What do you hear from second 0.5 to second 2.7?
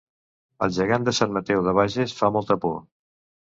El gegant de Sant Mateu de Bages fa molta